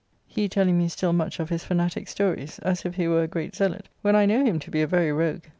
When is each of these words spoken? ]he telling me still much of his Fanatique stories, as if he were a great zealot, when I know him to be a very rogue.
]he 0.25 0.49
telling 0.49 0.79
me 0.79 0.87
still 0.87 1.13
much 1.13 1.39
of 1.39 1.49
his 1.49 1.63
Fanatique 1.63 2.07
stories, 2.07 2.57
as 2.63 2.85
if 2.85 2.95
he 2.95 3.07
were 3.07 3.21
a 3.21 3.27
great 3.27 3.55
zealot, 3.55 3.87
when 4.01 4.15
I 4.15 4.25
know 4.25 4.43
him 4.43 4.57
to 4.57 4.71
be 4.71 4.81
a 4.81 4.87
very 4.87 5.11
rogue. 5.11 5.43